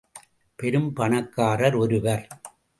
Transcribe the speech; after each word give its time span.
பெரும் 0.55 0.93
பணக்காரர் 0.93 1.75
ஒருவர். 1.75 2.27